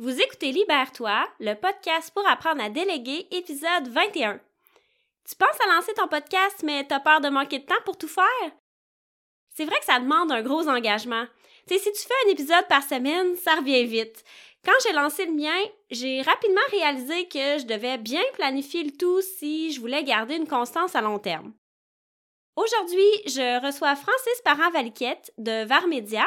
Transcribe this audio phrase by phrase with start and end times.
[0.00, 4.38] Vous écoutez Libère-toi, le podcast pour apprendre à déléguer, épisode 21.
[5.28, 8.06] Tu penses à lancer ton podcast, mais t'as peur de manquer de temps pour tout
[8.06, 8.52] faire?
[9.56, 11.24] C'est vrai que ça demande un gros engagement.
[11.66, 14.22] Tu sais, si tu fais un épisode par semaine, ça revient vite.
[14.64, 15.58] Quand j'ai lancé le mien,
[15.90, 20.46] j'ai rapidement réalisé que je devais bien planifier le tout si je voulais garder une
[20.46, 21.54] constance à long terme.
[22.54, 26.24] Aujourd'hui, je reçois Francis Parent-Valiquette de Varmedia,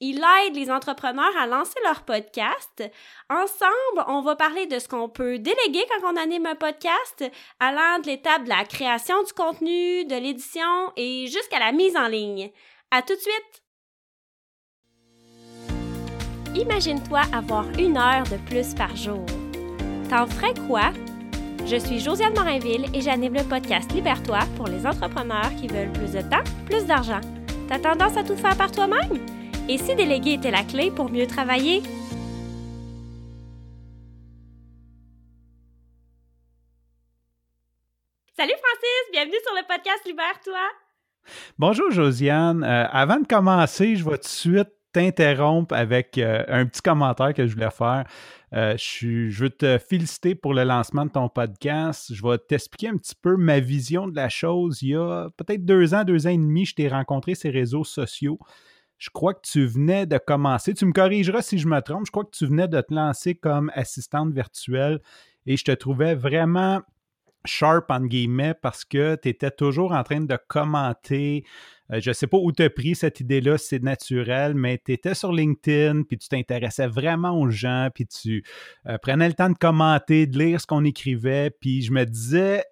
[0.00, 2.82] il aide les entrepreneurs à lancer leur podcast.
[3.30, 7.24] Ensemble, on va parler de ce qu'on peut déléguer quand on anime un podcast,
[7.60, 12.08] allant de l'étape de la création du contenu, de l'édition et jusqu'à la mise en
[12.08, 12.50] ligne.
[12.90, 13.62] À tout de suite!
[16.54, 19.24] Imagine-toi avoir une heure de plus par jour.
[20.08, 20.92] T'en ferais quoi?
[21.66, 26.12] Je suis Josiane Morinville et j'anime le podcast Libère-toi pour les entrepreneurs qui veulent plus
[26.12, 27.20] de temps, plus d'argent.
[27.68, 29.35] T'as tendance à tout faire par toi-même?
[29.68, 31.82] Et si déléguer était la clé pour mieux travailler?
[38.36, 40.60] Salut Francis, bienvenue sur le podcast Libère-toi.
[41.58, 42.62] Bonjour Josiane.
[42.62, 47.34] Euh, avant de commencer, je vais tout de suite t'interrompre avec euh, un petit commentaire
[47.34, 48.04] que je voulais faire.
[48.52, 52.14] Euh, je, je, veux te féliciter pour le lancement de ton podcast.
[52.14, 54.80] Je vais t'expliquer un petit peu ma vision de la chose.
[54.82, 57.82] Il y a peut-être deux ans, deux ans et demi, je t'ai rencontré ces réseaux
[57.82, 58.38] sociaux
[58.98, 60.74] je crois que tu venais de commencer.
[60.74, 62.06] Tu me corrigeras si je me trompe.
[62.06, 65.00] Je crois que tu venais de te lancer comme assistante virtuelle
[65.46, 66.80] et je te trouvais vraiment
[67.46, 71.44] sharp, en guillemets, parce que tu étais toujours en train de commenter.
[71.92, 75.14] Euh, je ne sais pas où tu pris cette idée-là, c'est naturel, mais tu étais
[75.14, 78.44] sur LinkedIn, puis tu t'intéressais vraiment aux gens, puis tu
[78.88, 82.64] euh, prenais le temps de commenter, de lire ce qu'on écrivait, puis je me disais,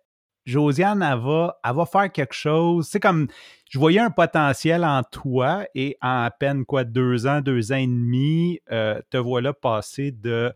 [0.45, 2.87] Josiane, elle va, elle va faire quelque chose.
[2.89, 3.29] C'est comme,
[3.71, 7.77] je voyais un potentiel en toi et en à peine quoi, deux ans, deux ans
[7.77, 10.53] et demi, euh, te voilà passer de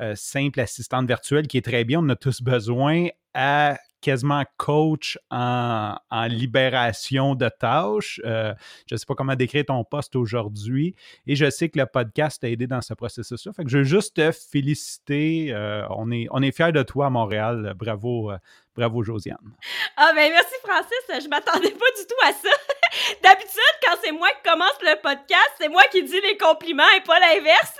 [0.00, 5.18] euh, simple assistante virtuelle qui est très bien, on a tous besoin, à quasiment coach
[5.30, 5.96] en,
[6.28, 8.20] libération de tâches.
[8.24, 8.54] Euh,
[8.86, 10.94] je ne sais pas comment décrire ton poste aujourd'hui
[11.26, 13.52] et je sais que le podcast t'a aidé dans ce processus-là.
[13.52, 15.54] Fait que je veux juste te féliciter.
[15.90, 17.74] on, est, on est fiers de toi à Montréal.
[17.76, 18.32] Bravo,
[18.76, 19.56] Bravo, Josiane.
[19.96, 21.24] Ah, ben merci, Francis.
[21.24, 22.48] Je m'attendais pas du tout à ça.
[23.22, 27.00] D'habitude, quand c'est moi qui commence le podcast, c'est moi qui dis les compliments et
[27.02, 27.74] pas l'inverse,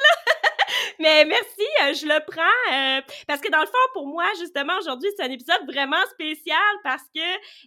[0.98, 2.72] Mais merci, euh, je le prends.
[2.72, 6.58] Euh, parce que dans le fond, pour moi, justement, aujourd'hui, c'est un épisode vraiment spécial
[6.84, 7.20] parce que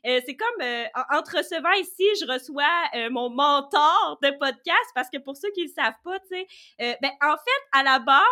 [0.07, 0.65] euh, c'est comme
[1.11, 5.61] en, te recevant ici, je reçois mon mentor de podcast parce que pour ceux qui
[5.61, 8.23] ne le savent pas, tu sais, ben, en fait, à la base,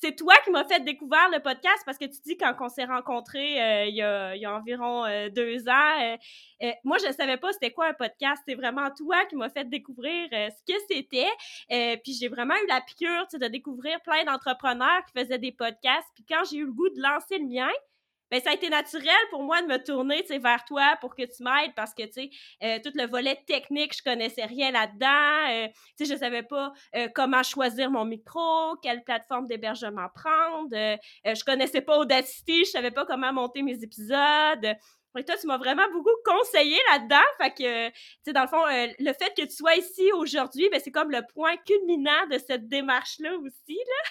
[0.00, 2.84] c'est toi qui m'as fait découvrir le podcast parce que tu dis quand on s'est
[2.84, 6.16] rencontrés euh, il, y a, environ euh, deux ans,
[6.62, 8.42] euh, moi je savais pas c'était quoi un podcast.
[8.48, 11.98] C'est vraiment toi qui m'as fait découvrir ce que c'était.
[12.02, 16.08] puis j'ai vraiment eu la piqûre de découvrir plein d'entrepreneurs qui faisaient des podcasts.
[16.14, 17.70] Puis quand j'ai eu le goût de lancer le mien,
[18.30, 21.42] ben, ça a été naturel pour moi de me tourner vers toi pour que tu
[21.42, 26.16] m'aides parce que euh, tout le volet technique je connaissais rien là-dedans euh, sais je
[26.16, 31.98] savais pas euh, comment choisir mon micro quelle plateforme d'hébergement prendre euh, je connaissais pas
[31.98, 34.76] Audacity je savais pas comment monter mes épisodes
[35.18, 37.26] et toi, tu m'as vraiment beaucoup conseillé là-dedans.
[37.40, 37.94] Fait que, tu
[38.26, 41.22] sais, dans le fond, le fait que tu sois ici aujourd'hui, ben, c'est comme le
[41.34, 44.10] point culminant de cette démarche-là aussi, là.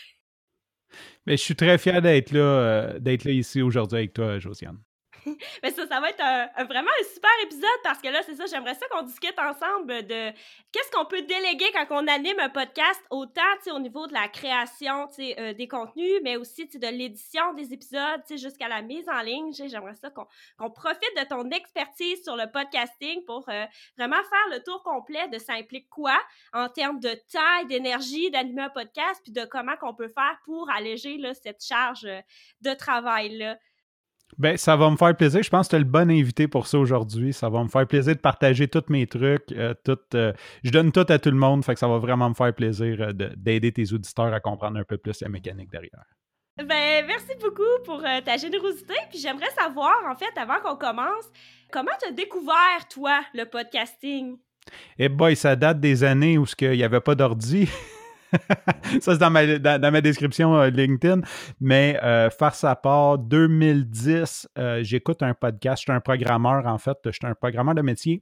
[1.25, 4.77] Mais je suis très fier d'être là, euh, d'être là ici aujourd'hui avec toi, Josiane.
[5.63, 8.75] Mais ça, ça va être vraiment un super épisode parce que là, c'est ça, j'aimerais
[8.75, 10.31] ça qu'on discute ensemble de
[10.71, 13.41] qu'est-ce qu'on peut déléguer quand on anime un podcast, autant
[13.73, 18.67] au niveau de la création euh, des contenus, mais aussi de l'édition des épisodes jusqu'à
[18.67, 19.53] la mise en ligne.
[19.53, 23.65] J'aimerais ça qu'on profite de ton expertise sur le podcasting pour euh,
[23.97, 26.17] vraiment faire le tour complet de ça implique quoi
[26.53, 30.69] en termes de taille, d'énergie d'animer un podcast, puis de comment qu'on peut faire pour
[30.69, 32.21] alléger cette charge euh,
[32.61, 33.57] de travail-là.
[34.37, 35.41] Ben, ça va me faire plaisir.
[35.43, 37.33] Je pense que tu es le bon invité pour ça aujourd'hui.
[37.33, 39.51] Ça va me faire plaisir de partager tous mes trucs.
[39.51, 39.73] Euh,
[40.13, 42.53] euh, je donne tout à tout le monde, fait que ça va vraiment me faire
[42.53, 46.05] plaisir euh, d'aider tes auditeurs à comprendre un peu plus la mécanique derrière.
[46.57, 48.93] Ben, merci beaucoup pour ta générosité.
[49.09, 51.25] Puis j'aimerais savoir, en fait, avant qu'on commence,
[51.71, 54.37] comment tu as découvert, toi, le podcasting?
[54.97, 57.69] Eh boy, ça date des années où il n'y avait pas d'ordi.
[59.01, 61.21] ça, c'est dans ma, dans, ma description euh, LinkedIn.
[61.59, 65.81] Mais euh, faire sa part, 2010, euh, j'écoute un podcast.
[65.81, 66.97] Je suis un programmeur, en fait.
[67.05, 68.21] Je suis un programmeur de métier.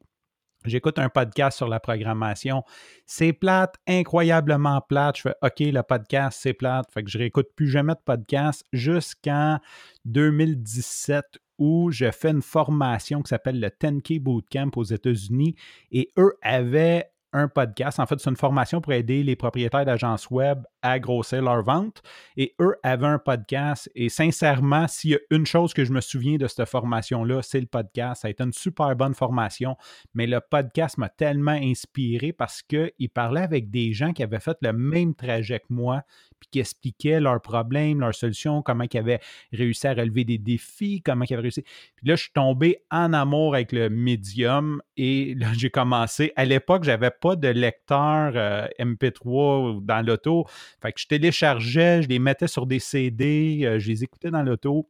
[0.65, 2.63] J'écoute un podcast sur la programmation.
[3.06, 5.18] C'est plate, incroyablement plate.
[5.18, 6.92] Je fais OK, le podcast, c'est plate.
[6.92, 9.59] Fait que je réécoute plus jamais de podcast jusqu'en
[10.06, 11.24] 2017
[11.59, 15.56] où je fais une formation qui s'appelle le 10K Bootcamp aux États-Unis
[15.92, 18.00] et eux avaient un podcast.
[18.00, 22.01] En fait, c'est une formation pour aider les propriétaires d'agences web à grossir leur vente.
[22.36, 23.89] Et eux avaient un podcast.
[23.95, 27.60] Et sincèrement, s'il y a une chose que je me souviens de cette formation-là, c'est
[27.60, 28.22] le podcast.
[28.22, 29.75] Ça a été une super bonne formation.
[30.13, 34.57] Mais le podcast m'a tellement inspiré parce qu'il parlait avec des gens qui avaient fait
[34.62, 36.04] le même trajet que moi,
[36.39, 39.19] puis qui expliquaient leurs problèmes, leurs solutions, comment ils avaient
[39.51, 41.63] réussi à relever des défis, comment ils avaient réussi.
[41.95, 46.31] Puis là, je suis tombé en amour avec le médium et là, j'ai commencé.
[46.36, 50.45] À l'époque, je n'avais pas de lecteur euh, MP3 dans l'auto.
[50.82, 54.44] Fait que je téléchargeais, je les mettais sur des CD, euh, je les écoutais dans
[54.44, 54.88] l'auto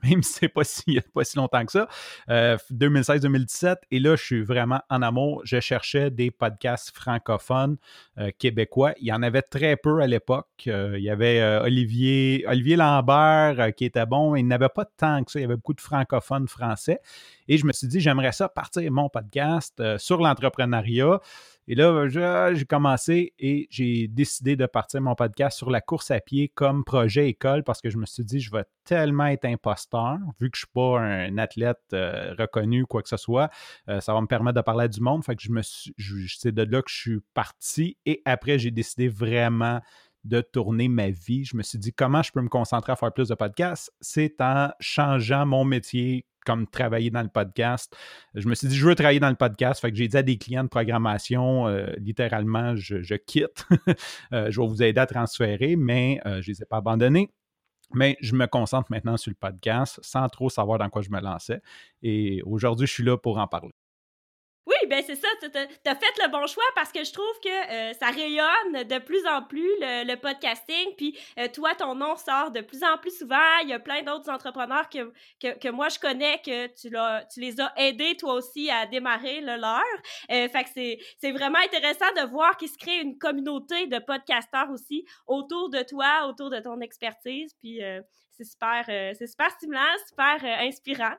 [0.02, 1.86] même si c'est pas si, pas si longtemps que ça,
[2.28, 3.66] 2016-2017.
[3.66, 5.42] Euh, et là, je suis vraiment en amour.
[5.44, 7.76] Je cherchais des podcasts francophones
[8.16, 8.94] euh, québécois.
[8.98, 10.48] Il y en avait très peu à l'époque.
[10.64, 14.34] Il y avait Olivier, Olivier Lambert qui était bon.
[14.36, 15.38] Il n'avait pas tant que ça.
[15.38, 17.00] Il y avait beaucoup de francophones français.
[17.46, 21.20] Et je me suis dit, j'aimerais ça partir mon podcast sur l'entrepreneuriat.
[21.70, 26.18] Et là, j'ai commencé et j'ai décidé de partir mon podcast sur la course à
[26.18, 30.18] pied comme projet école parce que je me suis dit, je vais tellement être imposteur,
[30.40, 33.50] vu que je ne suis pas un athlète euh, reconnu ou quoi que ce soit.
[33.88, 35.24] Euh, ça va me permettre de parler à du monde.
[35.24, 35.94] Fait que je me suis,
[36.36, 37.96] c'est de là que je suis parti.
[38.04, 39.80] Et après, j'ai décidé vraiment
[40.24, 41.44] de tourner ma vie.
[41.44, 43.92] Je me suis dit, comment je peux me concentrer à faire plus de podcasts?
[44.00, 47.96] C'est en changeant mon métier comme travailler dans le podcast.
[48.34, 49.80] Je me suis dit, je veux travailler dans le podcast.
[49.80, 53.66] Fait que j'ai dit à des clients de programmation, euh, littéralement, je, quitte.
[54.32, 57.30] Euh, je vais vous aider à transférer, mais euh, je ne les ai pas abandonnés.
[57.92, 61.20] Mais je me concentre maintenant sur le podcast sans trop savoir dans quoi je me
[61.20, 61.60] lançais.
[62.02, 63.74] Et aujourd'hui, je suis là pour en parler.
[65.10, 65.46] C'est ça, tu
[65.88, 69.26] as, fait le bon choix parce que je trouve que euh, ça rayonne de plus
[69.26, 73.58] en plus le, podcasting, puis euh, toi, ton nom sort de plus en plus souvent.
[73.64, 76.94] Il y a plein d'autres entrepreneurs que, que, moi je connais que tu,
[77.32, 79.82] tu les as aidés toi aussi à démarrer le leur.
[80.30, 84.70] Euh, fait que c'est vraiment intéressant de voir qu'il se crée une communauté de podcasteurs
[84.70, 87.80] aussi autour de toi, autour de ton expertise, puis
[88.30, 88.84] c'est super,
[89.16, 91.16] super stimulant, super inspirant.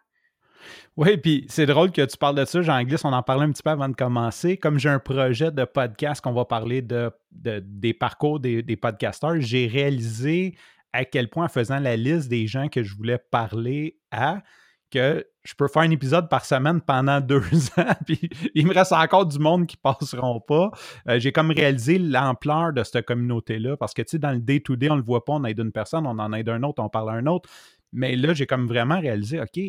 [0.97, 2.61] Oui, puis c'est drôle que tu parles de ça.
[2.61, 4.57] Jean Glisse, on en parlait un petit peu avant de commencer.
[4.57, 9.39] Comme j'ai un projet de podcast qu'on va parler de, des parcours des, des podcasteurs,
[9.39, 10.55] j'ai réalisé
[10.93, 14.41] à quel point en faisant la liste des gens que je voulais parler à,
[14.89, 17.41] que je peux faire un épisode par semaine pendant deux
[17.77, 20.71] ans, puis il me reste encore du monde qui passeront pas.
[21.07, 24.89] Euh, j'ai comme réalisé l'ampleur de cette communauté-là, parce que tu sais, dans le day-to-day,
[24.91, 27.09] on le voit pas, on aide une personne, on en aide un autre, on parle
[27.09, 27.49] à un autre.
[27.93, 29.59] Mais là, j'ai comme vraiment réalisé, OK,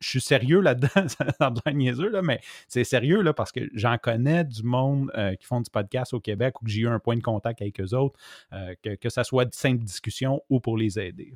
[0.00, 3.98] je suis sérieux là-dedans, ça a niaiseux, là, mais c'est sérieux là, parce que j'en
[3.98, 6.98] connais du monde euh, qui font du podcast au Québec ou que j'ai eu un
[6.98, 8.18] point de contact avec eux autres,
[8.52, 11.34] euh, que, que soit de simple discussion ou pour les aider.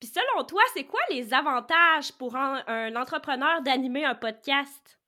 [0.00, 4.98] Puis selon toi, c'est quoi les avantages pour un entrepreneur d'animer un podcast?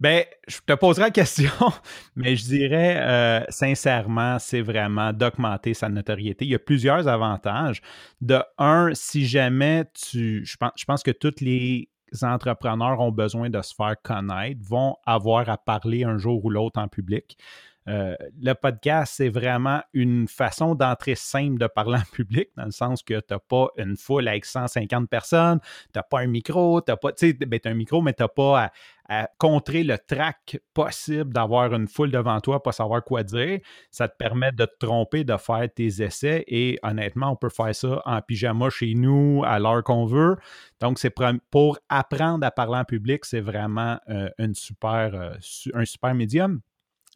[0.00, 1.50] Ben, je te poserai la question,
[2.16, 6.44] mais je dirais euh, sincèrement, c'est vraiment d'augmenter sa notoriété.
[6.44, 7.80] Il y a plusieurs avantages.
[8.20, 10.44] De un, si jamais tu.
[10.44, 11.88] Je pense, je pense que tous les
[12.22, 16.80] entrepreneurs ont besoin de se faire connaître, vont avoir à parler un jour ou l'autre
[16.80, 17.38] en public.
[17.88, 22.70] Euh, le podcast, c'est vraiment une façon d'entrer simple de parler en public, dans le
[22.70, 26.80] sens que tu n'as pas une foule avec 150 personnes, tu n'as pas un micro,
[26.80, 28.70] tu pas, tu sais, ben, un micro, mais tu n'as pas
[29.08, 33.58] à, contrer le trac possible d'avoir une foule devant toi, pas savoir quoi dire.
[33.90, 37.74] Ça te permet de te tromper, de faire tes essais et honnêtement, on peut faire
[37.74, 40.36] ça en pyjama chez nous à l'heure qu'on veut.
[40.80, 41.14] Donc, c'est
[41.50, 45.34] pour apprendre à parler en public, c'est vraiment euh, une super, euh,
[45.74, 46.62] un super médium.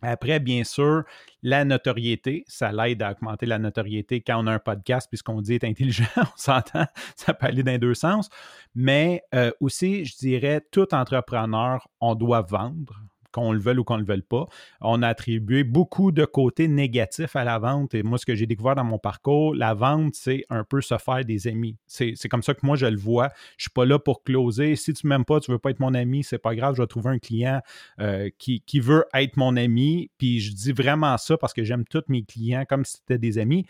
[0.02, 1.04] Après, bien sûr,
[1.42, 5.54] la notoriété, ça l'aide à augmenter la notoriété quand on a un podcast, puisqu'on dit
[5.54, 6.86] est intelligent, on s'entend,
[7.16, 8.28] ça peut aller dans deux sens.
[8.74, 13.00] Mais euh, aussi, je dirais, tout entrepreneur, on doit vendre
[13.36, 14.48] qu'on le veuille ou qu'on ne le veuille pas.
[14.80, 17.94] On a attribué beaucoup de côtés négatifs à la vente.
[17.94, 20.96] Et moi, ce que j'ai découvert dans mon parcours, la vente, c'est un peu se
[20.96, 21.76] faire des amis.
[21.86, 23.28] C'est comme ça que moi, je le vois.
[23.58, 24.74] Je ne suis pas là pour closer.
[24.74, 26.74] Si tu ne m'aimes pas, tu ne veux pas être mon ami, c'est pas grave,
[26.76, 27.60] je vais trouver un client
[28.00, 30.10] euh, qui, veut être mon ami.
[30.16, 33.38] Puis je dis vraiment ça parce que j'aime tous mes clients comme si c'était des
[33.38, 33.66] amis.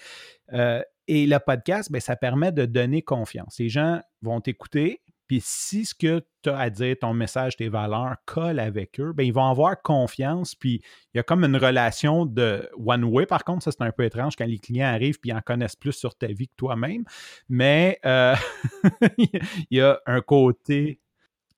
[0.53, 3.59] Euh, et le podcast, ben, ça permet de donner confiance.
[3.59, 7.69] Les gens vont t'écouter, puis si ce que tu as à dire, ton message, tes
[7.69, 10.55] valeurs, colle avec eux, bien, ils vont avoir confiance.
[10.55, 10.81] Puis
[11.13, 13.27] il y a comme une relation de one-way.
[13.27, 15.77] Par contre, ça, c'est un peu étrange quand les clients arrivent puis ils en connaissent
[15.77, 17.05] plus sur ta vie que toi-même.
[17.49, 18.35] Mais euh,
[19.19, 19.29] il
[19.71, 21.01] y a un côté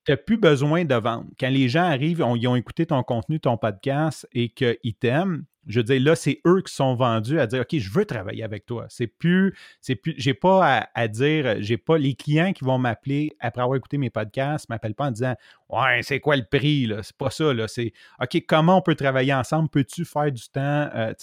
[0.05, 1.27] tu n'as plus besoin de vendre.
[1.39, 5.79] Quand les gens arrivent, ils ont écouté ton contenu, ton podcast et qu'ils t'aiment, je
[5.79, 8.65] veux dire, là, c'est eux qui sont vendus à dire OK, je veux travailler avec
[8.65, 8.87] toi.
[8.89, 13.31] C'est plus, c'est plus, j'ai pas à, dire, j'ai pas les clients qui vont m'appeler
[13.39, 15.35] après avoir écouté mes podcasts, m'appellent pas en disant
[15.69, 16.91] Ouais, c'est quoi le prix?
[17.03, 17.67] C'est pas ça, là.
[17.67, 19.69] C'est OK, comment on peut travailler ensemble?
[19.69, 20.89] Peux-tu faire du temps?
[20.95, 21.13] Euh,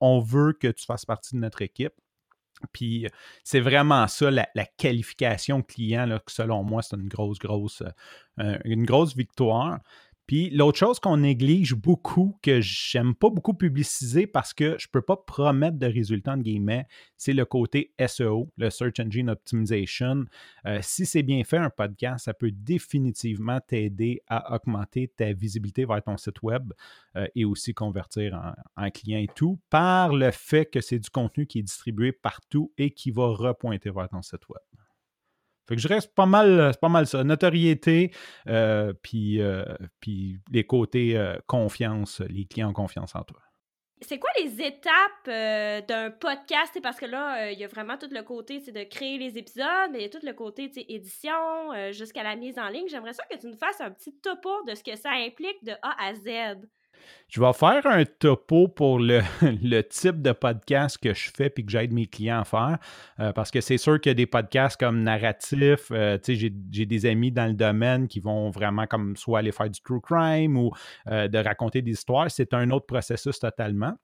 [0.00, 1.94] on, veut que tu fasses partie de notre équipe.
[2.72, 3.06] Puis
[3.42, 7.82] c'est vraiment ça, la, qualification client, selon moi, c'est une grosse, grosse,
[8.38, 9.78] euh, une grosse victoire.
[10.28, 14.90] Puis l'autre chose qu'on néglige beaucoup, que j'aime pas beaucoup publiciser parce que je ne
[14.92, 20.26] peux pas promettre de résultats, guillemets, c'est le côté SEO, le Search Engine Optimization.
[20.66, 25.86] Euh, si c'est bien fait, un podcast, ça peut définitivement t'aider à augmenter ta visibilité
[25.86, 26.74] vers ton site web
[27.16, 31.08] euh, et aussi convertir en, en client et tout par le fait que c'est du
[31.08, 34.77] contenu qui est distribué partout et qui va repointer vers ton site web.
[35.68, 37.22] Fait que je reste pas mal, pas mal ça.
[37.22, 38.10] Notoriété,
[38.48, 39.64] euh, puis, euh,
[40.00, 43.40] puis les côtés euh, confiance, les clients ont confiance en toi.
[44.00, 46.78] C'est quoi les étapes d'un podcast?
[46.80, 49.98] Parce que là, il y a vraiment tout le côté de créer les épisodes, mais
[49.98, 51.34] il y a tout le côté édition
[51.90, 52.86] jusqu'à la mise en ligne.
[52.88, 55.72] J'aimerais ça que tu nous fasses un petit topo de ce que ça implique de
[55.82, 56.68] A à Z.
[57.28, 61.70] Je vais faire un topo pour le, type de podcast que je fais puis que
[61.70, 62.78] j'aide mes clients à faire.
[63.20, 65.90] Euh, parce que c'est sûr qu'il y a des podcasts comme narratif.
[65.90, 69.80] Euh, j'ai, des amis dans le domaine qui vont vraiment comme soit aller faire du
[69.82, 70.72] true crime ou
[71.08, 72.30] euh, de raconter des histoires.
[72.30, 73.94] C'est un autre processus totalement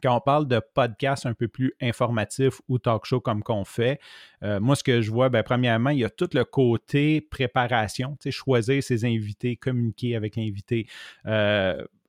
[0.00, 3.98] quand on parle de podcast un peu plus informatif ou talk show comme qu'on fait,
[4.42, 8.80] moi, ce que je vois, ben, premièrement, il y a tout le côté préparation, choisir
[8.80, 10.86] ses invités, communiquer avec l'invité,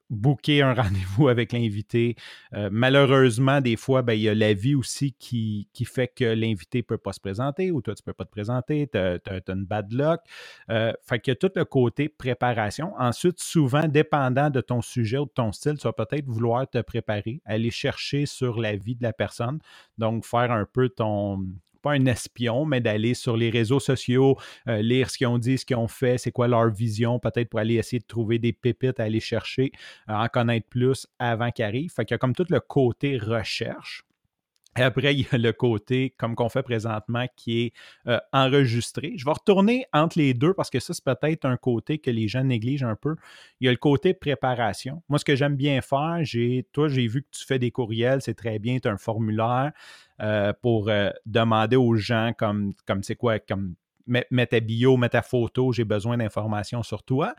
[0.10, 2.16] booker un rendez-vous avec l'invité.
[2.54, 6.80] Euh, malheureusement, des fois, ben, il y a la vie aussi qui, fait que l'invité
[6.80, 9.20] ne peut pas se présenter ou toi, tu ne peux pas te présenter, tu as,
[9.48, 10.22] une bad luck.
[10.70, 12.94] Euh, fait qu'il y a tout le côté préparation.
[12.98, 16.80] Ensuite, souvent, dépendant de ton sujet ou de ton style, tu vas peut-être vouloir te
[16.82, 19.60] préparer, aller chercher sur la vie de la personne.
[19.98, 21.46] Donc, faire un peu ton,
[21.82, 25.58] pas un espion, mais d'aller sur les réseaux sociaux, euh, lire ce qu'ils ont dit,
[25.58, 28.54] ce qu'ils ont fait, c'est quoi leur vision, peut-être pour aller essayer de trouver des
[28.54, 29.72] pépites à aller chercher,
[30.10, 31.92] euh, en connaître plus avant qu'ils arrivent.
[31.92, 34.04] Fait qu'il y a comme tout le côté recherche.
[34.80, 37.74] Et après, il y a le côté, comme qu'on fait présentement, qui est
[38.08, 39.14] euh, enregistré.
[39.18, 42.30] Je vais retourner entre les deux parce que ça, c'est peut-être un côté que les
[42.30, 43.18] gens négligent un peu.
[43.60, 45.04] Il y a le côté préparation.
[45.10, 48.22] Moi, ce que j'aime bien faire, j'ai, toi, j'ai vu que tu fais des courriels,
[48.22, 49.74] c'est très bien, tu as un formulaire
[50.22, 53.76] euh, pour euh, demander aux gens comme, comme c'est quoi, comme
[54.10, 57.36] mets ta bio, mets ta photo, j'ai besoin d'informations sur toi.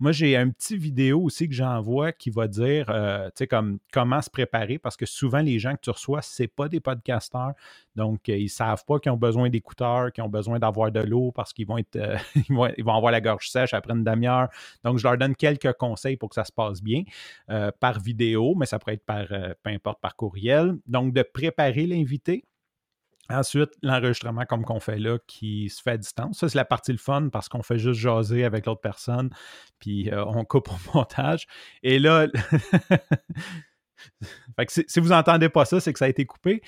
[0.00, 4.28] Moi, j'ai un petit vidéo aussi que j'envoie qui va dire, euh, comme comment se
[4.28, 7.52] préparer parce que souvent, les gens que tu reçois, ce pas des podcasteurs.
[7.94, 10.98] Donc, euh, ils ne savent pas qu'ils ont besoin d'écouteurs, qu'ils ont besoin d'avoir de
[11.00, 13.94] l'eau parce qu'ils vont être, euh, ils, vont, ils, vont, avoir la gorge sèche après
[13.94, 14.48] une demi-heure.
[14.82, 17.04] Donc, je leur donne quelques conseils pour que ça se passe bien
[17.78, 20.76] par vidéo, mais ça pourrait être par, peu importe, par courriel.
[20.86, 22.44] Donc, de préparer l'invité
[23.30, 26.38] Ensuite, l'enregistrement comme qu'on fait là, qui se fait à distance.
[26.38, 29.30] Ça, c'est la partie le fun parce qu'on fait juste jaser avec l'autre personne,
[29.78, 31.46] puis euh, on coupe au montage.
[31.82, 32.26] Et là,
[34.68, 36.60] si, vous n'entendez pas ça, c'est que ça a été coupé.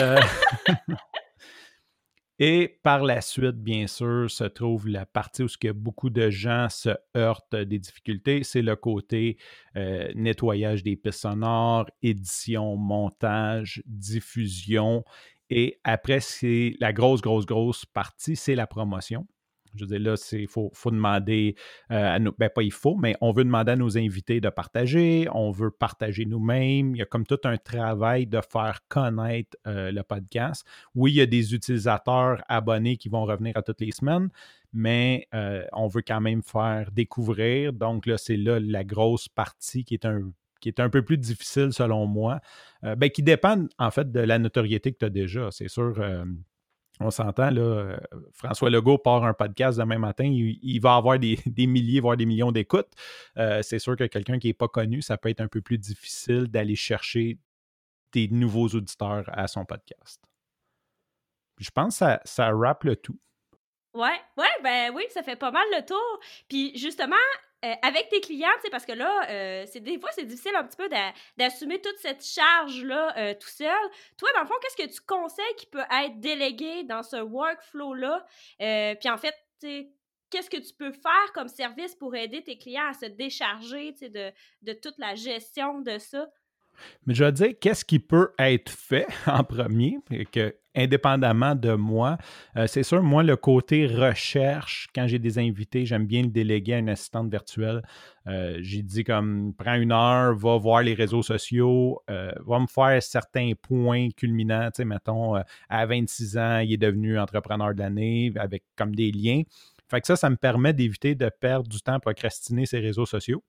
[0.00, 0.18] Euh,
[2.38, 6.30] et par la suite, bien sûr, se trouve la partie où ce que beaucoup de
[6.30, 9.36] gens se heurtent des difficultés, c'est le côté
[9.76, 15.04] euh, nettoyage des pistes sonores, édition, montage, diffusion
[15.50, 19.26] et après, c'est la grosse, grosse, grosse partie, c'est la promotion.
[19.74, 21.54] Je veux dire, là, il faut, demander
[21.90, 24.48] euh, à nous, ben pas il faut, mais on veut demander à nos invités de
[24.48, 26.94] partager, on veut partager nous-mêmes.
[26.94, 30.66] Il y a comme tout un travail de faire connaître euh, le podcast.
[30.94, 34.30] Oui, il y a des utilisateurs abonnés qui vont revenir à toutes les semaines,
[34.72, 37.72] mais euh, on veut quand même faire découvrir.
[37.72, 41.18] Donc là, c'est là la grosse partie qui est un qui est un peu plus
[41.18, 42.40] difficile selon moi,
[42.84, 45.50] euh, ben, qui dépend en fait de la notoriété que tu as déjà.
[45.50, 46.24] C'est sûr, euh,
[47.00, 47.96] on s'entend, là, euh,
[48.32, 52.52] François Legault part un podcast demain matin, il, va avoir des, milliers, voire des millions
[52.52, 52.90] d'écoutes.
[53.36, 56.48] c'est sûr que quelqu'un qui n'est pas connu, ça peut être un peu plus difficile
[56.48, 57.38] d'aller chercher
[58.12, 60.22] des nouveaux auditeurs à son podcast.
[61.58, 63.18] je pense que ça, ça rappe le tout.
[63.94, 66.20] Ouais, ouais, ben oui, ça fait pas mal le tour.
[66.48, 67.16] Puis justement,
[67.64, 70.76] euh, avec tes clients, parce que là, euh, c'est des fois, c'est difficile un petit
[70.76, 70.88] peu
[71.36, 73.68] d'assumer toute cette charge-là euh, tout seul.
[74.16, 78.24] Toi, dans le fond, qu'est-ce que tu conseilles qui peut être délégué dans ce workflow-là?
[79.00, 79.34] puis en fait,
[80.30, 84.30] qu'est-ce que tu peux faire comme service pour aider tes clients à se décharger de,
[84.62, 86.28] de toute la gestion de ça?
[87.06, 89.98] Mais je vais dire, qu'est-ce qui peut être fait en premier,
[90.30, 92.16] que indépendamment de moi,
[92.56, 96.74] euh, c'est sûr, moi, le côté recherche, quand j'ai des invités, j'aime bien le déléguer
[96.74, 97.82] à une assistante virtuelle.
[98.26, 103.02] Euh, j'ai dit comme, prends une heure, va voir les réseaux sociaux, va me faire
[103.02, 104.66] certains points culminants.
[104.66, 105.34] Tu sais, mettons,
[105.68, 109.42] à 26 ans, il est devenu entrepreneur de l'année avec comme des liens.
[109.88, 113.06] Fait que ça, ça me permet d'éviter de perdre du temps à procrastiner ces réseaux
[113.06, 113.42] sociaux.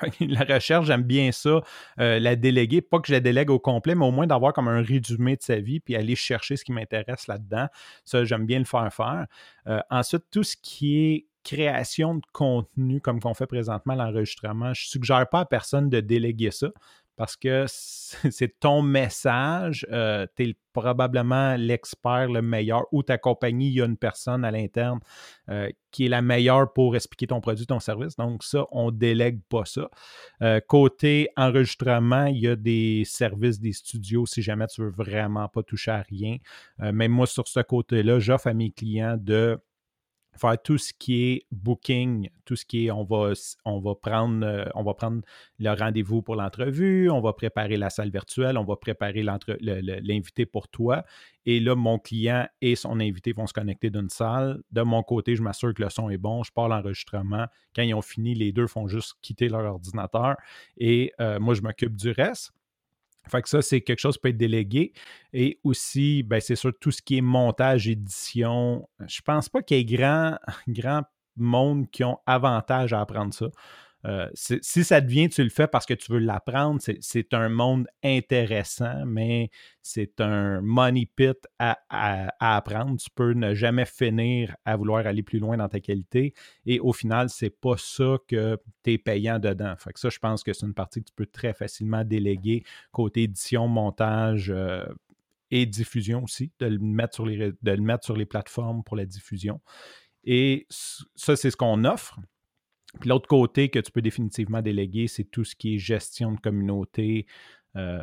[0.20, 1.60] La recherche, j'aime bien ça,
[2.00, 2.80] euh, la déléguer.
[2.80, 5.42] Pas que je la délègue au complet, mais au moins d'avoir comme un résumé de
[5.42, 7.68] sa vie, puis aller chercher ce qui m'intéresse là-dedans.
[8.04, 9.26] Ça, j'aime bien le faire faire.
[9.66, 14.86] Euh, ensuite, tout ce qui est création de contenu, comme qu'on fait présentement l'enregistrement, je
[14.86, 16.68] ne suggère pas à personne de déléguer ça
[17.16, 23.68] parce que c'est ton message, euh, tu es probablement l'expert le meilleur ou ta compagnie,
[23.68, 25.00] il y a une personne à l'interne
[25.50, 28.16] euh, qui est la meilleure pour expliquer ton produit, ton service.
[28.16, 29.90] Donc ça, on ne délègue pas ça.
[30.40, 35.48] Euh, côté enregistrement, il y a des services des studios si jamais tu veux vraiment
[35.48, 36.38] pas toucher à rien.
[36.78, 39.58] même moi, sur ce côté-là, j'offre à mes clients de
[40.34, 43.32] faire tout ce qui est booking, tout ce qui est on va,
[43.64, 45.22] on va prendre, euh, on va prendre
[45.58, 50.68] le rendez-vous pour l'entrevue, on va préparer la salle virtuelle, on va préparer l'invité pour
[50.68, 51.04] toi.
[51.44, 54.62] Et là, mon client et son invité vont se connecter d'une salle.
[54.70, 57.46] De mon côté, je m'assure que le son est bon, je pars l'enregistrement.
[57.74, 60.36] Quand ils ont fini, les deux font juste quitter leur ordinateur
[60.76, 62.52] et euh, moi, je m'occupe du reste.
[63.28, 64.92] Fait que ça, c'est quelque chose qui peut être délégué.
[65.32, 69.76] Et aussi, ben, c'est sûr, tout ce qui est montage, édition, je pense pas qu'il
[69.76, 70.36] y ait grand,
[70.68, 71.02] grand
[71.36, 73.46] monde qui ont avantage à apprendre ça.
[74.04, 77.86] Euh, si ça devient, tu le fais parce que tu veux l'apprendre, c'est un monde
[78.02, 79.50] intéressant, mais
[79.82, 81.78] c'est un money pit à,
[82.40, 82.98] apprendre.
[82.98, 86.34] Tu peux ne jamais finir à vouloir aller plus loin dans ta qualité.
[86.66, 89.74] Et au final, c'est pas ça que tu es payant dedans.
[89.78, 92.64] Fait que ça, je pense que c'est une partie que tu peux très facilement déléguer
[92.90, 94.50] côté édition, montage.
[94.50, 94.84] Euh,
[95.54, 98.96] et diffusion aussi, de le, mettre sur les, de le mettre sur les plateformes pour
[98.96, 99.60] la diffusion.
[100.24, 102.18] Et ça, c'est ce qu'on offre.
[103.00, 106.40] Puis l'autre côté que tu peux définitivement déléguer, c'est tout ce qui est gestion de
[106.40, 107.26] communauté,
[107.74, 108.02] euh,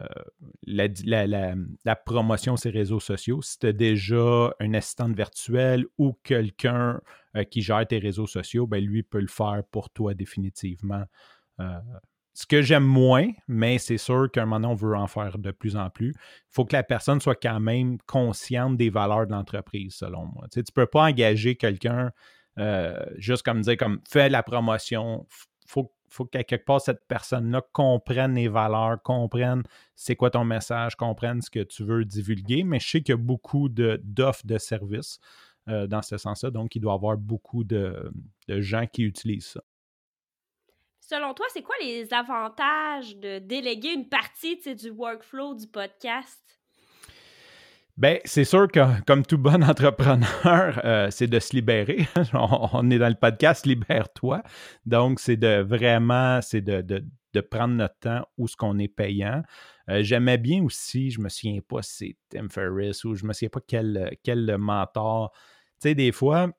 [0.65, 3.41] la, promotion sur les réseaux sociaux.
[3.43, 6.99] Si tu as déjà un assistant virtuel ou quelqu'un
[7.35, 11.03] euh, qui gère tes réseaux sociaux, ben lui peut le faire pour toi définitivement.
[11.59, 11.79] Euh,
[12.33, 15.37] ce que j'aime moins, mais c'est sûr qu'à un moment donné, on veut en faire
[15.37, 16.11] de plus en plus.
[16.15, 20.47] Il faut que la personne soit quand même consciente des valeurs de l'entreprise, selon moi.
[20.51, 22.11] Tu ne peux pas engager quelqu'un
[23.17, 25.25] juste comme dire, comme fais la promotion.
[25.65, 29.63] Faut, faut qu'à quelque part, cette personne-là comprenne les valeurs, comprenne
[29.95, 32.63] c'est quoi ton message, comprenne ce que tu veux divulguer.
[32.63, 35.19] Mais je sais qu'il y a beaucoup d'offres de, services
[35.67, 36.51] euh, dans ce sens-là.
[36.51, 38.11] Donc, il doit y avoir beaucoup de,
[38.47, 39.61] de gens qui utilisent ça.
[40.99, 46.58] Selon toi, c'est quoi les avantages de déléguer une partie du workflow du podcast?
[47.99, 52.07] Bien, c'est sûr que, comme tout bon entrepreneur, euh, c'est de se libérer.
[52.33, 54.41] on, est dans le podcast Libère-toi.
[54.85, 59.43] Donc, c'est de vraiment, c'est de, de, prendre notre temps où ce qu'on est payant.
[59.89, 63.33] Euh, j'aimais bien aussi, je me souviens pas si c'est Tim Ferriss ou je me
[63.33, 65.33] souviens pas quel, quel mentor.
[65.33, 66.49] Tu sais, des fois,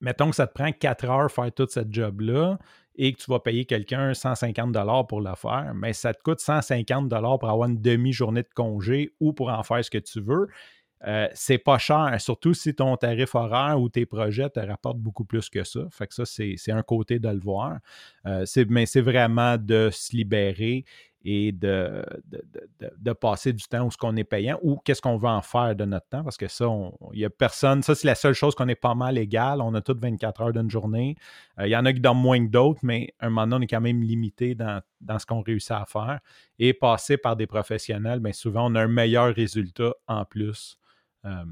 [0.00, 2.60] mettons que ça te prend quatre heures faire tout ce job-là
[2.96, 7.08] et que tu vas payer quelqu'un 150 pour le faire, mais ça te coûte 150
[7.08, 10.48] pour avoir une demi-journée de congé ou pour en faire ce que tu veux.
[11.04, 15.24] Euh, c'est pas cher, surtout si ton tarif horaire ou tes projets te rapportent beaucoup
[15.24, 15.80] plus que ça.
[15.90, 17.78] Fait que ça, c'est un côté de le voir.
[18.26, 20.84] Euh, mais c'est vraiment de se libérer
[21.24, 22.04] et de,
[22.98, 25.76] de, passer du temps où ce qu'on est payant ou qu'est-ce qu'on veut en faire
[25.76, 26.66] de notre temps parce que ça,
[27.12, 27.82] il n'y a personne.
[27.82, 29.60] Ça, c'est la seule chose qu'on est pas mal égal.
[29.60, 31.16] On a toutes 24 heures d'une journée.
[31.58, 33.62] Euh, il y en a qui dorment moins que d'autres, mais un moment donné, on
[33.62, 34.82] est quand même limité dans,
[35.18, 36.20] ce qu'on réussit à faire.
[36.58, 40.78] Et passer par des professionnels, bien souvent, on a un meilleur résultat en plus.
[41.24, 41.44] Euh,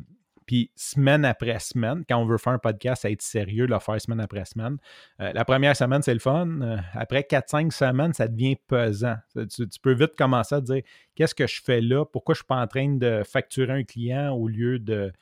[0.50, 4.00] puis semaine après semaine, quand on veut faire un podcast, à être sérieux, le faire
[4.00, 4.78] semaine après semaine.
[5.20, 6.60] Euh, la première semaine, c'est le fun.
[6.60, 9.14] Euh, après 4-5 semaines, ça devient pesant.
[9.32, 10.82] Tu, peux vite commencer à dire
[11.14, 12.04] qu'est-ce que je fais là?
[12.04, 15.12] Pourquoi je ne suis pas en train de facturer un client au lieu de,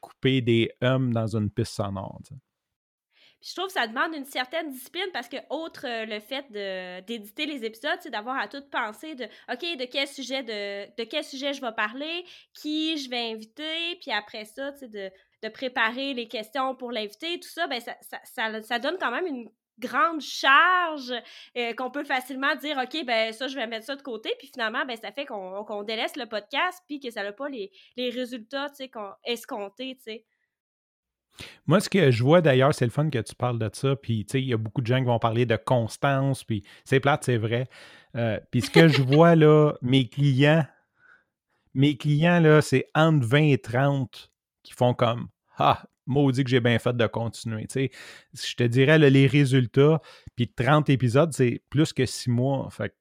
[0.00, 2.18] couper des hums dans une piste sonore?
[3.42, 6.46] Je trouve que ça demande une certaine discipline parce que, autre euh, le fait
[7.04, 11.04] d'éditer les épisodes, c'est d'avoir à tout penser de OK, de quel sujet de, de
[11.04, 12.24] quel sujet je vais parler,
[12.54, 15.10] qui je vais inviter, puis après ça, de,
[15.42, 19.26] de préparer les questions pour l'invité, tout ça, ben ça, ça, ça, donne quand même
[19.26, 21.12] une grande charge
[21.56, 24.48] euh, qu'on peut facilement dire OK, ben ça, je vais mettre ça de côté, puis
[24.52, 28.10] finalement, ben ça fait qu'on délaisse le podcast, puis que ça n'a pas les, les
[28.10, 28.68] résultats
[29.24, 30.26] escomptés, tu sais.
[31.66, 33.96] Moi, ce que je vois d'ailleurs, c'est le fun que tu parles de ça.
[33.96, 36.44] Puis, tu sais, il y a beaucoup de gens qui vont parler de constance.
[36.44, 37.68] Puis, c'est plate, c'est vrai.
[38.16, 40.64] Euh, puis, ce que je vois là, mes clients,
[41.74, 44.30] mes clients, là, c'est entre 20 et 30
[44.62, 47.66] qui font comme Ah, maudit que j'ai bien fait de continuer.
[47.66, 47.90] Tu sais,
[48.34, 50.00] je te dirais, les résultats,
[50.36, 52.68] puis 30 épisodes, c'est plus que 6 mois.
[52.70, 52.94] Fait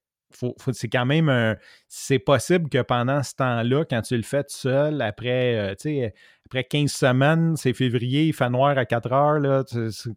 [0.72, 1.56] c'est quand même un.
[1.88, 6.10] C'est possible que pendant ce temps-là, quand tu le fais tout seul, après, euh,
[6.46, 9.64] après 15 semaines, c'est février, il fait noir à 4 heures, là,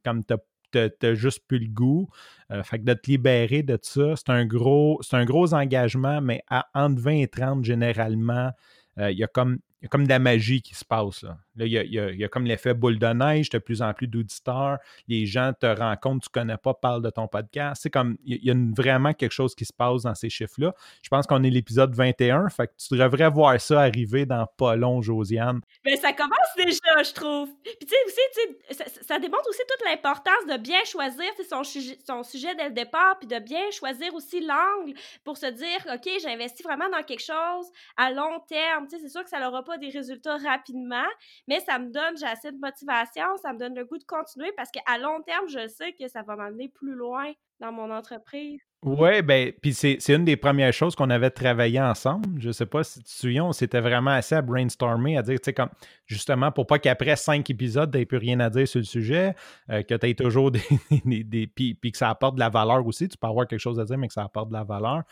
[0.04, 0.34] comme tu
[0.78, 2.08] n'as juste plus le goût.
[2.50, 6.20] Euh, fait que de te libérer de ça, c'est un gros, c'est un gros engagement,
[6.20, 8.50] mais à entre 20 et 30 généralement,
[8.98, 11.22] euh, il y a comme y a comme de la magie qui se passe.
[11.22, 14.78] Là, il, y a, comme l'effet boule de neige, tu de plus en plus d'auditeurs,
[15.08, 17.82] les gens te rencontrent, tu ne connais pas, parlent de ton podcast.
[17.82, 20.74] C'est comme, il y a vraiment quelque chose qui se passe dans ces chiffres-là.
[21.02, 24.76] Je pense qu'on est l'épisode 21, fait que tu devrais voir ça arriver dans pas
[24.76, 25.60] long, Josiane.
[25.84, 27.50] Mais ça commence déjà, je trouve.
[27.62, 32.22] Puis tu sais aussi, ça, ça, démontre aussi toute l'importance de bien choisir son, son
[32.22, 36.64] sujet dès le départ, puis de bien choisir aussi l'angle pour se dire, OK, j'investis
[36.64, 38.86] vraiment dans quelque chose à long terme.
[38.88, 41.06] C'est sûr que ça n'aura pas des résultats rapidement,
[41.48, 44.52] mais ça me donne, j'ai assez de motivation, ça me donne le goût de continuer
[44.56, 48.60] parce qu'à long terme, je sais que ça va m'amener plus loin dans mon entreprise.
[48.86, 52.38] Oui, ben, puis c'est une des premières choses qu'on avait travaillé ensemble.
[52.38, 55.22] Je ne sais pas si tu te souviens, on s'était vraiment assez à brainstormer, à
[55.22, 55.70] dire, tu sais, comme,
[56.04, 59.34] justement, pour pas qu'après cinq épisodes, tu n'aies plus rien à dire sur le sujet,
[59.70, 61.24] euh, que tu aies toujours des.
[61.24, 63.08] des, puis, que ça apporte de la valeur aussi.
[63.08, 65.04] Tu peux avoir quelque chose à dire, mais que ça apporte de la valeur.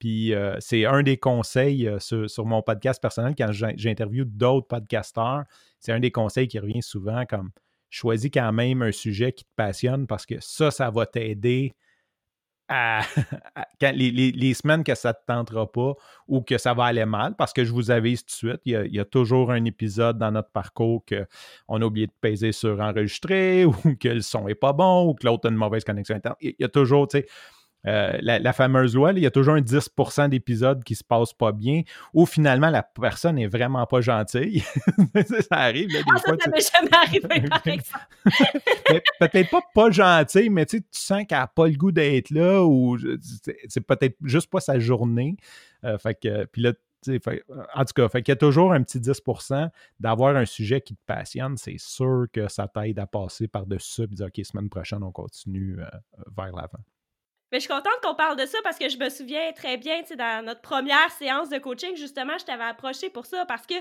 [0.00, 4.66] Puis euh, c'est un des conseils euh, sur, sur, mon podcast personnel quand j'interviewe d'autres
[4.66, 5.44] podcasteurs.
[5.78, 7.50] C'est un des conseils qui revient souvent comme
[7.90, 11.74] choisis quand même un sujet qui te passionne parce que ça, ça va t'aider
[13.80, 15.94] les, semaines que ça ne te tentera pas
[16.28, 18.94] ou que ça va aller mal, parce que je vous avise tout de suite, il
[18.94, 23.64] y a, toujours un épisode dans notre parcours qu'on a oublié de peser sur enregistrer
[23.66, 26.38] ou que le son n'est pas bon ou que l'autre a une mauvaise connexion Internet.
[26.40, 27.26] Il y a toujours, tu sais,
[27.86, 31.52] euh, la, fameuse loi, il y a toujours un 10% d'épisodes qui se passent pas
[31.52, 34.60] bien, ou finalement la personne est vraiment pas gentille.
[35.50, 35.92] ça arrive.
[35.92, 38.04] Là, ah, ça, ça m'est jamais arrivé, par exemple.
[39.20, 42.98] peut-être pas pas gentille, mais tu sens qu'elle n'a pas le goût d'être là, ou
[43.68, 45.36] c'est peut-être juste pas sa journée.
[45.84, 46.72] Euh, fait que, puis là,
[47.74, 50.94] en tout cas, fait qu'il y a toujours un petit 10% d'avoir un sujet qui
[50.94, 51.56] te passionne.
[51.56, 55.12] C'est sûr que ça t'aide à passer par-dessus ça et dire OK, semaine prochaine, on
[55.12, 55.86] continue euh,
[56.36, 56.84] vers l'avant.
[57.52, 60.02] Mais je suis contente qu'on parle de ça parce que je me souviens très bien,
[60.02, 63.66] tu sais, dans notre première séance de coaching, justement, je t'avais approché pour ça parce
[63.66, 63.74] que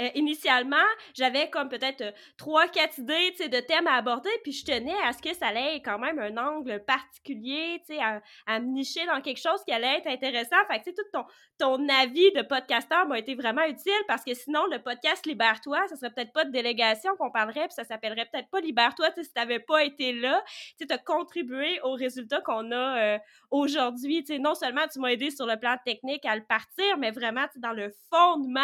[0.00, 0.76] euh, initialement,
[1.14, 4.64] j'avais comme peut-être euh, trois, quatre idées, tu sais, de thèmes à aborder, puis je
[4.64, 8.60] tenais à ce que ça ait quand même un angle particulier, tu sais, à, à,
[8.60, 10.56] me nicher dans quelque chose qui allait être intéressant.
[10.68, 11.24] Fait que, tu sais, tout ton,
[11.58, 15.96] ton avis de podcasteur m'a été vraiment utile parce que sinon, le podcast Libère-toi, ça
[15.96, 19.24] serait peut-être pas de délégation qu'on parlerait, puis ça s'appellerait peut-être pas Libère-toi, tu sais,
[19.24, 23.13] si t'avais pas été là, tu sais, t'as contribué aux résultats qu'on a euh,
[23.50, 24.24] aujourd'hui.
[24.40, 27.72] Non seulement tu m'as aidé sur le plan technique à le partir, mais vraiment, dans
[27.72, 28.62] le fondement,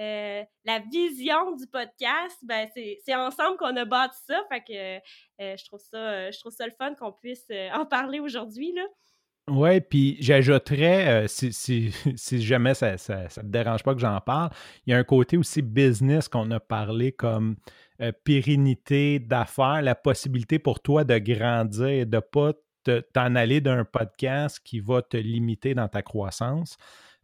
[0.00, 4.42] euh, la vision du podcast, ben c'est ensemble qu'on a bâti ça.
[4.50, 8.18] Fait que euh, je trouve ça je trouve ça le fun qu'on puisse en parler
[8.18, 8.74] aujourd'hui.
[9.48, 11.52] Oui, puis j'ajouterais, si,
[12.16, 14.50] si, jamais ça ne ça, te dérange pas que j'en parle,
[14.86, 17.56] il y a un côté aussi business qu'on a parlé comme
[18.24, 22.52] pérennité d'affaires, la possibilité pour toi de grandir, de ne pas
[23.12, 26.76] t'en aller d'un podcast qui va te limiter dans ta croissance.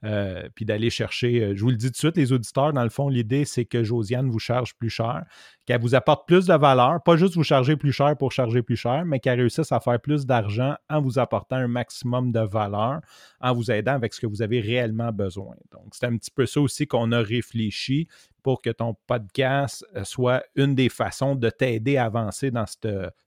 [0.03, 2.85] Euh, puis d'aller chercher, euh, je vous le dis tout de suite, les auditeurs, dans
[2.85, 5.25] le fond, l'idée, c'est que Josiane vous charge plus cher,
[5.67, 8.77] qu'elle vous apporte plus de valeur, pas juste vous charger plus cher pour charger plus
[8.77, 13.01] cher, mais qu'elle réussisse à faire plus d'argent en vous apportant un maximum de valeur,
[13.43, 15.55] en vous aidant avec ce que vous avez réellement besoin.
[15.71, 18.09] Donc, c'est un petit peu ça aussi qu'on a réfléchi
[18.43, 22.65] pour que ton podcast euh, soit une des façons de t'aider à avancer dans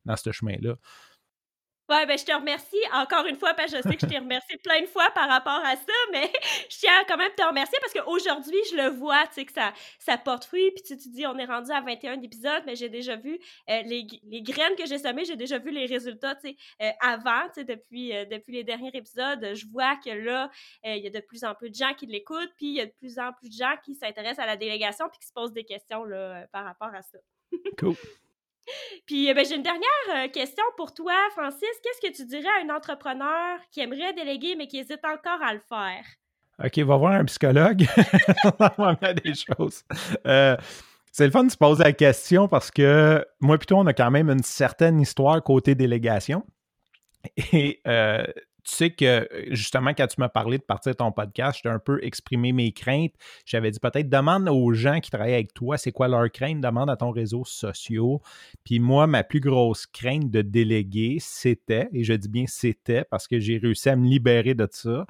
[0.06, 0.76] dans ce chemin-là.
[2.08, 4.58] Ben je te remercie encore une fois, parce que je sais que je t'ai remercié
[4.58, 6.32] plein de fois par rapport à ça, mais
[6.70, 9.74] je tiens quand même te remercier parce qu'aujourd'hui, je le vois, tu sais, que ça,
[10.00, 12.90] ça porte fruit, puis tu te dis, on est rendu à 21 épisodes, mais j'ai
[12.90, 16.50] déjà vu euh, les, les, graines que j'ai semées, j'ai déjà vu les résultats, tu
[16.50, 20.50] sais, euh, avant, tu sais, depuis, euh, depuis les derniers épisodes, je vois que là,
[20.84, 22.86] il y a de plus en plus de gens qui l'écoutent, puis il y a
[22.86, 25.54] de plus en plus de gens qui s'intéressent à la délégation, puis qui se posent
[25.54, 27.18] des questions, là, par rapport à ça.
[27.80, 27.96] cool.
[29.06, 29.84] Puis euh, ben, j'ai une dernière
[30.16, 31.70] euh, question pour toi, Francis.
[31.84, 35.54] Qu'est-ce que tu dirais à un entrepreneur qui aimerait déléguer mais qui hésite encore à
[35.54, 36.06] le faire?
[36.64, 37.86] OK, va voir un psychologue.
[38.78, 39.84] on va des choses.
[40.28, 40.56] Euh,
[41.12, 44.12] c'est le fun de se poser la question parce que moi, plutôt, on a quand
[44.12, 46.46] même une certaine histoire côté délégation.
[47.54, 47.82] Et
[48.64, 51.80] tu sais que justement, quand tu m'as parlé de partir de ton podcast, j'ai un
[51.80, 53.14] peu exprimé mes craintes.
[53.46, 56.90] J'avais dit peut-être demande aux gens qui travaillent avec toi, c'est quoi leur crainte, demande
[56.90, 58.18] à ton réseau social.
[58.64, 63.28] Puis moi, ma plus grosse crainte de déléguer, c'était, et je dis bien c'était parce
[63.28, 65.06] que j'ai réussi à me libérer de ça,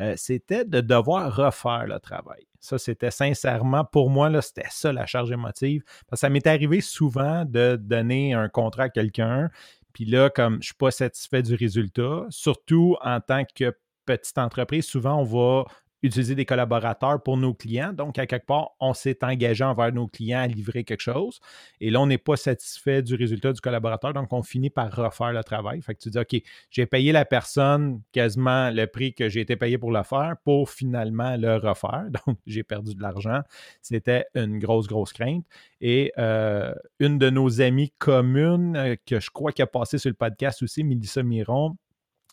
[0.00, 2.46] euh, c'était de devoir refaire le travail.
[2.58, 5.84] Ça, c'était sincèrement, pour moi, c'était ça la charge émotive.
[6.08, 9.50] Parce que ça m'est arrivé souvent de donner un contrat à quelqu'un,
[9.96, 14.36] puis là, comme je ne suis pas satisfait du résultat, surtout en tant que petite
[14.36, 15.64] entreprise, souvent on va
[16.02, 17.92] utiliser des collaborateurs pour nos clients.
[17.92, 21.40] Donc, à quelque part, on s'est engagé envers nos clients à livrer quelque chose.
[21.80, 24.12] Et là, on n'est pas satisfait du résultat du collaborateur.
[24.12, 25.80] Donc, on finit par refaire le travail.
[25.82, 26.36] Fait que tu dis, OK,
[26.70, 30.70] j'ai payé la personne quasiment le prix que j'ai été payé pour le faire pour
[30.70, 32.06] finalement le refaire.
[32.26, 33.40] Donc, j'ai perdu de l'argent.
[33.82, 35.44] C'était une grosse, grosse crainte.
[35.80, 40.10] Et euh, une de nos amies communes, euh, que je crois qui a passé sur
[40.10, 41.76] le podcast aussi, Mélissa Miron,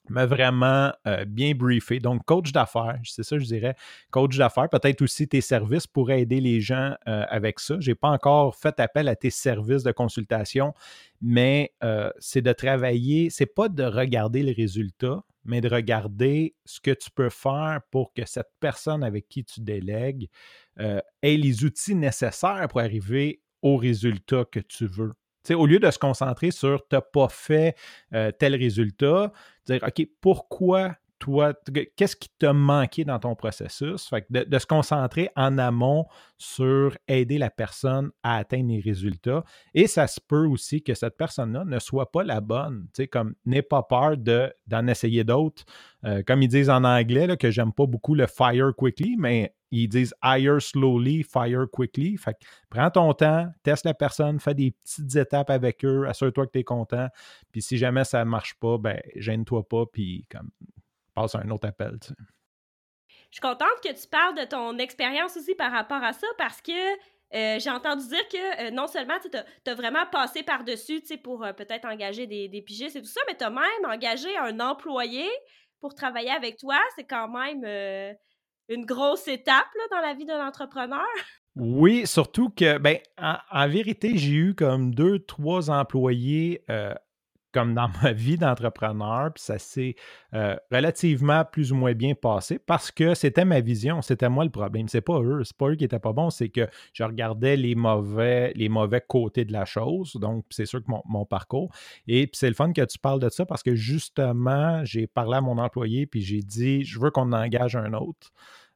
[0.09, 1.99] m'a vraiment euh, bien briefé.
[1.99, 3.75] Donc, coach d'affaires, c'est ça, je dirais.
[4.11, 7.77] Coach d'affaires, peut-être aussi tes services pourraient aider les gens euh, avec ça.
[7.79, 10.73] Je n'ai pas encore fait appel à tes services de consultation,
[11.21, 16.79] mais euh, c'est de travailler, c'est pas de regarder le résultat, mais de regarder ce
[16.79, 20.29] que tu peux faire pour que cette personne avec qui tu délègues
[20.77, 21.03] ait
[21.37, 25.13] les outils nécessaires pour arriver au résultat que tu veux
[25.51, 27.75] au lieu de se concentrer sur tu n'as pas fait
[28.13, 29.31] euh, tel résultat,
[29.65, 31.53] dire OK, pourquoi toi,
[31.95, 34.11] qu'est-ce qui t'a manqué dans ton processus?
[34.29, 36.05] de, se concentrer en amont
[36.37, 39.45] sur aider la personne à atteindre les résultats.
[39.73, 42.89] Et ça se peut aussi que cette personne-là ne soit pas la bonne.
[43.09, 45.63] Comme n'aie pas peur d'en essayer d'autres.
[46.03, 49.55] Euh, comme ils disent en anglais, là, que j'aime pas beaucoup le fire quickly, mais
[49.71, 52.17] ils disent hire slowly, fire quickly.
[52.17, 52.35] Fait
[52.69, 56.59] prends ton temps, teste la personne, fais des petites étapes avec eux, assure-toi que tu
[56.59, 57.07] es content.
[57.53, 60.49] Puis si jamais ça ne marche pas, ben gêne-toi pas, puis comme
[61.13, 61.97] passe à un autre appel.
[62.01, 66.61] Je suis contente que tu parles de ton expérience aussi par rapport à ça parce
[66.61, 66.71] que
[67.33, 71.51] euh, j'ai entendu dire que euh, non seulement tu as, vraiment passé par-dessus pour euh,
[71.51, 75.27] peut-être engager des, des, pigistes et tout ça, mais tu as même engagé un employé
[75.79, 76.79] pour travailler avec toi.
[76.95, 77.65] C'est quand même
[78.69, 81.05] une grosse étape dans la vie d'un entrepreneur.
[81.55, 86.95] Oui, surtout que, ben, en, vérité, j'ai eu comme deux, trois employés euh,
[87.53, 89.95] comme dans ma vie d'entrepreneur, puis ça s'est
[90.33, 94.49] euh, relativement plus ou moins bien passé parce que c'était ma vision, c'était moi le
[94.49, 94.87] problème.
[94.87, 97.75] C'est pas eux, c'est pas eux qui étaient pas bons, c'est que je regardais les
[97.75, 100.13] mauvais, les mauvais côtés de la chose.
[100.15, 101.71] Donc, c'est sûr que mon, parcours.
[102.07, 105.37] Et puis c'est le fun que tu parles de ça parce que justement, j'ai parlé
[105.37, 108.31] à mon employé puis j'ai dit, je veux qu'on engage un autre.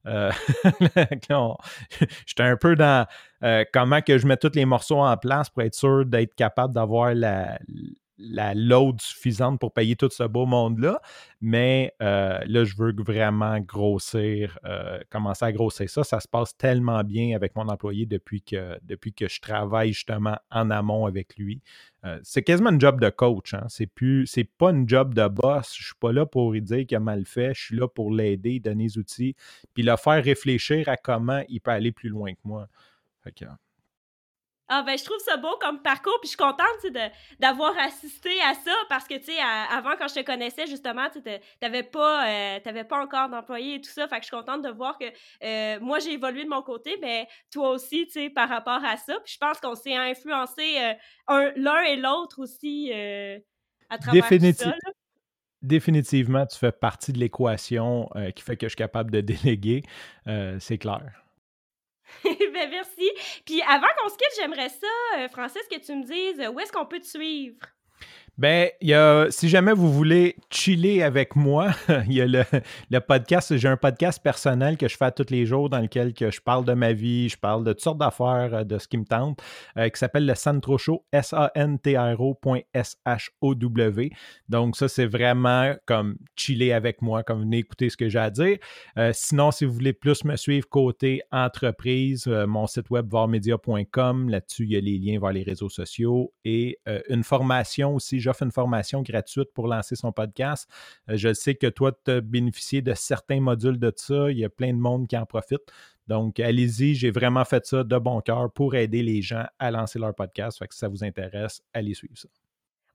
[0.06, 0.32] Euh,
[2.26, 3.06] j'étais un peu dans
[3.44, 6.74] euh, comment que je mets tous les morceaux en place pour être sûr d'être capable
[6.74, 7.60] d'avoir la,
[8.18, 11.02] la load suffisante pour payer tout ce beau monde-là.
[11.42, 16.04] Mais euh, là, je veux vraiment grossir, euh, commencer à grossir ça.
[16.04, 20.38] Ça se passe tellement bien avec mon employé depuis que, depuis que je travaille justement
[20.52, 21.62] en amont avec lui.
[22.06, 23.54] Euh, c'est quasiment un job de coach.
[23.54, 23.66] Hein.
[23.70, 25.76] C'est plus, c'est pas une job de boss.
[25.78, 27.54] Je suis pas là pour lui dire qu'il a mal fait.
[27.54, 29.36] Je suis là pour l'aider, donner des outils,
[29.74, 32.68] puis le faire réfléchir à comment il peut aller plus loin que moi.
[34.70, 38.54] Ah ben je trouve ça beau comme parcours, puis je suis contente d'avoir assisté à
[38.54, 39.38] ça parce que tu sais
[39.72, 41.22] avant quand je te connaissais justement, tu
[41.62, 44.70] n'avais pas euh, pas encore d'employé et tout ça, fait que je suis contente de
[44.70, 45.06] voir que
[45.44, 48.98] euh, moi j'ai évolué de mon côté, mais toi aussi tu sais par rapport à
[48.98, 50.78] ça, puis je pense qu'on s'est influencé
[51.30, 52.92] euh, l'un et l'autre aussi
[53.90, 54.74] à travers tout ça.
[55.62, 59.84] Définitivement, tu fais partie de l'équation qui fait que je suis capable de déléguer,
[60.60, 61.27] c'est clair.
[62.24, 63.12] ben merci.
[63.46, 66.60] Puis avant qu'on se quitte, j'aimerais ça, euh, Francis, que tu me dises euh, où
[66.60, 67.58] est-ce qu'on peut te suivre?
[68.38, 71.72] Ben, y a, si jamais vous voulez chiller avec moi,
[72.06, 72.44] il y a le,
[73.00, 73.58] podcast.
[73.58, 76.64] J'ai un podcast personnel que je fais tous les jours dans lequel que je parle
[76.64, 79.42] de ma vie, je parle de toutes sortes d'affaires, euh, de ce qui me tente,
[79.76, 84.12] euh, qui s'appelle le Santro Show, S-A-N-T-R-O.S-H-O-W.
[84.50, 88.30] Donc, ça, c'est vraiment comme chiller avec moi, comme venez écouter ce que j'ai à
[88.30, 88.60] dire.
[89.00, 94.66] Euh, sinon, si vous voulez plus me suivre côté entreprise, mon site web varmedia.com, là-dessus,
[94.66, 96.78] il y a les liens vers les réseaux sociaux et
[97.10, 100.70] une formation aussi j'offre une formation gratuite pour lancer son podcast.
[101.10, 104.30] Euh, je sais que toi, tu as bénéficié de certains modules de ça.
[104.32, 105.62] Il y a plein de monde qui en profite.
[106.08, 110.00] Donc, allez-y, j'ai vraiment fait ça de bon cœur pour aider les gens à lancer
[110.00, 110.58] leur podcast.
[110.60, 112.30] Fait que si ça vous intéresse, allez suivre ça.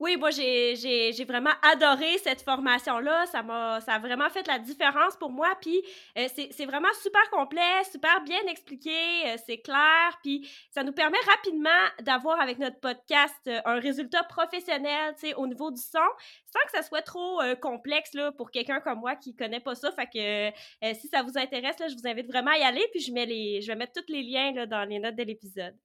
[0.03, 3.25] Oui, moi, j'ai vraiment adoré cette formation-là.
[3.27, 5.57] Ça m'a a vraiment fait la différence pour moi.
[5.61, 5.81] Puis,
[6.19, 8.91] euh, c'est vraiment super complet, super bien expliqué,
[9.27, 10.19] euh, c'est clair.
[10.25, 15.35] Puis, ça nous permet rapidement d'avoir avec notre podcast euh, un résultat professionnel, tu sais,
[15.35, 16.01] au niveau du son,
[16.47, 19.93] sans que ça soit trop complexe là, pour quelqu'un comme moi qui connaît pas ça.
[19.93, 22.85] Fait que si ça vous intéresse, là, je vous invite vraiment à y aller.
[22.91, 25.77] Puis, je, mets les, je vais mettre tous les liens dans les notes de l'épisode.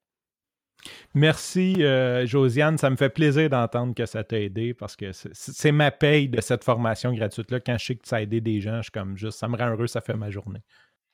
[1.14, 2.78] Merci, euh, Josiane.
[2.78, 6.42] Ça me fait plaisir d'entendre que ça t'a aidé parce que c'est ma paye de
[6.42, 7.60] cette formation gratuite-là.
[7.60, 9.58] Quand je sais que ça a aidé des gens, je suis comme juste, ça me
[9.58, 10.62] rend heureux, ça fait ma journée.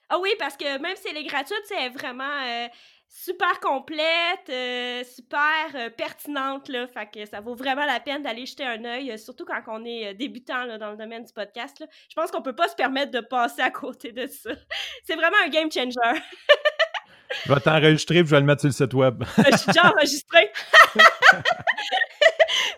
[0.10, 2.68] Ah oui, parce que même si elle est gratuite, c'est vraiment euh,
[3.08, 6.88] super complète, euh, super pertinente, là.
[6.88, 10.14] Fait que ça vaut vraiment la peine d'aller jeter un œil, surtout quand on est
[10.14, 11.84] débutant dans le domaine du podcast.
[12.10, 14.52] Je pense qu'on peut pas se permettre de passer à côté de ça.
[15.04, 15.98] c'est vraiment un game changer.
[17.46, 19.24] je vais t'enregistrer et je vais le mettre sur le site web.
[19.38, 20.52] je suis déjà enregistré.
[20.96, 21.02] ben,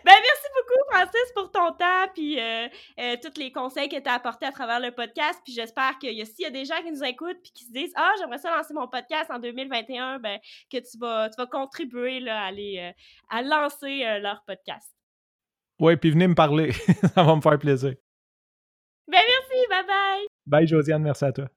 [0.04, 2.66] merci beaucoup, Francis, pour ton temps, puis euh,
[3.00, 5.40] euh, tous les conseils que tu as apportés à travers le podcast.
[5.44, 7.92] Puis j'espère que s'il y a des gens qui nous écoutent puis qui se disent
[7.96, 10.38] Ah, j'aimerais ça lancer mon podcast en 2021, ben,
[10.70, 12.92] que tu vas, tu vas contribuer là, à, aller, euh,
[13.30, 14.92] à lancer leur podcast.
[15.78, 16.72] Oui, puis venez me parler.
[17.14, 17.94] ça va me faire plaisir.
[19.08, 19.66] Ben, merci.
[19.68, 20.26] Bye bye.
[20.46, 21.02] Bye, Josiane.
[21.02, 21.48] Merci à toi.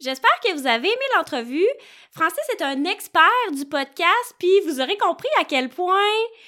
[0.00, 1.66] J'espère que vous avez aimé l'entrevue.
[2.12, 5.96] Francis est un expert du podcast, puis vous aurez compris à quel point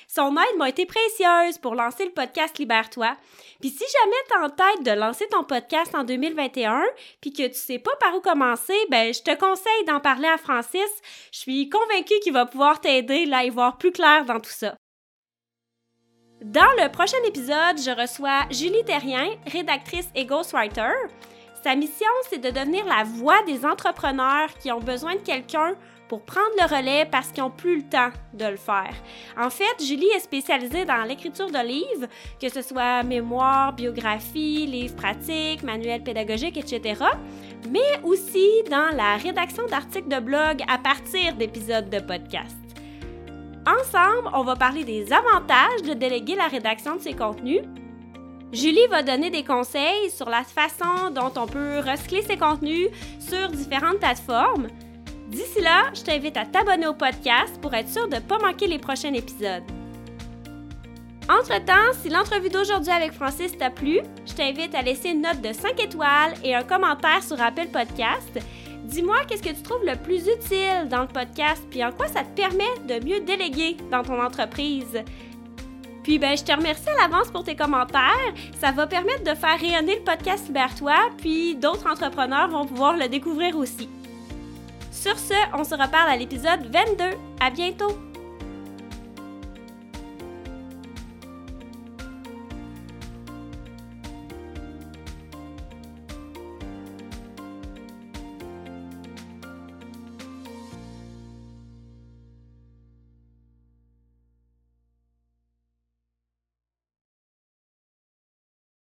[0.06, 3.16] son aide m'a été précieuse pour lancer le podcast Libère-toi.
[3.60, 6.84] Puis si jamais tu en tête de lancer ton podcast en 2021,
[7.20, 10.38] puis que tu sais pas par où commencer, ben je te conseille d'en parler à
[10.38, 10.90] Francis.
[11.32, 14.76] Je suis convaincue qu'il va pouvoir t'aider là y voir plus clair dans tout ça.
[16.40, 20.94] Dans le prochain épisode, je reçois Julie Terrien, rédactrice et ghostwriter.
[21.62, 25.74] Sa mission, c'est de devenir la voix des entrepreneurs qui ont besoin de quelqu'un
[26.08, 28.94] pour prendre le relais parce qu'ils n'ont plus le temps de le faire.
[29.38, 32.08] En fait, Julie est spécialisée dans l'écriture de livres,
[32.40, 37.04] que ce soit mémoire, biographie, livres pratiques, manuels pédagogiques, etc.,
[37.68, 42.56] mais aussi dans la rédaction d'articles de blog à partir d'épisodes de podcast.
[43.66, 47.60] Ensemble, on va parler des avantages de déléguer la rédaction de ses contenus,
[48.52, 52.88] Julie va donner des conseils sur la façon dont on peut recycler ses contenus
[53.20, 54.66] sur différentes plateformes.
[55.28, 58.66] D'ici là, je t'invite à t'abonner au podcast pour être sûr de ne pas manquer
[58.66, 59.62] les prochains épisodes.
[61.28, 65.52] Entre-temps, si l'entrevue d'aujourd'hui avec Francis t'a plu, je t'invite à laisser une note de
[65.52, 68.40] 5 étoiles et un commentaire sur Apple Podcast.
[68.82, 72.24] Dis-moi qu'est-ce que tu trouves le plus utile dans le podcast, puis en quoi ça
[72.24, 75.04] te permet de mieux déléguer dans ton entreprise.
[76.02, 78.34] Puis ben, je te remercie à l'avance pour tes commentaires.
[78.60, 83.08] Ça va permettre de faire rayonner le podcast Libère-toi, puis d'autres entrepreneurs vont pouvoir le
[83.08, 83.88] découvrir aussi.
[84.90, 87.04] Sur ce, on se reparle à l'épisode 22.
[87.40, 88.09] À bientôt!